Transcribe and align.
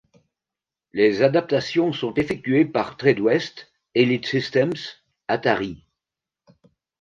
Les 0.93 1.21
adaptations 1.21 1.93
sont 1.93 2.15
effectuées 2.15 2.65
par 2.65 2.97
Tradewest, 2.97 3.71
Elite 3.93 4.25
Systems, 4.25 4.73
Atari. 5.27 5.85